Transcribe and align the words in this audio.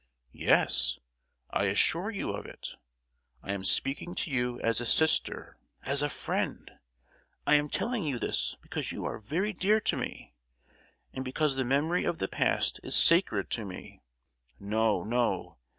"Yes, 0.33 0.97
I 1.51 1.65
assure 1.65 2.09
you 2.09 2.31
of 2.31 2.47
it! 2.47 2.73
I 3.43 3.51
am 3.51 3.63
speaking 3.63 4.15
to 4.15 4.31
you 4.31 4.59
as 4.61 4.81
a 4.81 4.85
sister—as 4.87 6.01
a 6.01 6.09
friend! 6.09 6.71
I 7.45 7.53
am 7.53 7.69
telling 7.69 8.03
you 8.03 8.17
this 8.17 8.55
because 8.63 8.91
you 8.91 9.05
are 9.05 9.19
very 9.19 9.53
dear 9.53 9.79
to 9.81 9.95
me, 9.97 10.33
and 11.13 11.23
because 11.23 11.53
the 11.53 11.63
memory 11.63 12.03
of 12.03 12.17
the 12.17 12.27
past 12.27 12.79
is 12.81 12.95
sacred 12.95 13.51
to 13.51 13.63
me. 13.63 14.01
No, 14.59 15.03
no! 15.03 15.59